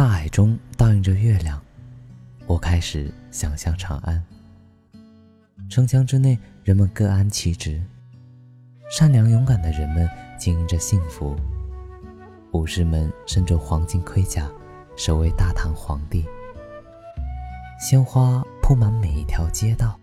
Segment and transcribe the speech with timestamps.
[0.00, 1.60] 大海中倒映着月亮，
[2.46, 4.24] 我开始想象长安。
[5.68, 7.82] 城墙之内，人们各安其职，
[8.90, 10.08] 善良勇敢的人们
[10.38, 11.36] 经营着幸福。
[12.52, 14.50] 武士们身着黄金盔甲，
[14.96, 16.24] 守卫大唐皇帝。
[17.78, 20.00] 鲜花铺满每一条街道，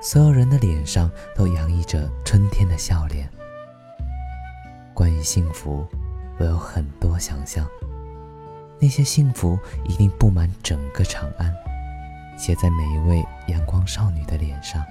[0.00, 3.28] 所有人的脸上都洋溢着春天的笑脸。
[4.94, 5.84] 关于幸福，
[6.38, 7.66] 我有很多想象。
[8.80, 11.54] 那些幸福一定布满整个长安，
[12.36, 14.84] 写在每一位阳光少女的脸上。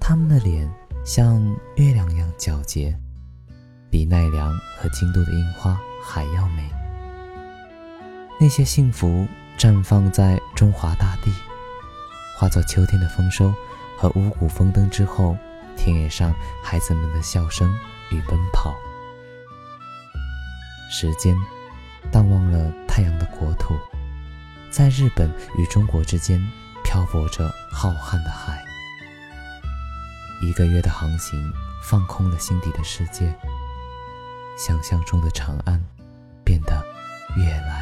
[0.00, 0.68] 她们的脸
[1.04, 1.44] 像
[1.76, 2.98] 月亮一样皎洁，
[3.90, 6.68] 比奈良和京都的樱花还要美。
[8.40, 9.26] 那些幸福
[9.58, 11.30] 绽放在中华大地，
[12.38, 13.54] 化作秋天的丰收
[13.96, 15.36] 和五谷丰登之后，
[15.76, 17.72] 田野上孩子们的笑声。
[18.10, 18.74] 与奔跑，
[20.90, 21.34] 时间
[22.12, 23.74] 淡忘了太阳的国土，
[24.70, 26.38] 在日本与中国之间
[26.84, 28.62] 漂泊着浩瀚的海。
[30.42, 31.50] 一个月的航行，
[31.82, 33.34] 放空了心底的世界，
[34.58, 35.82] 想象中的长安
[36.44, 36.84] 变得
[37.34, 37.81] 越来。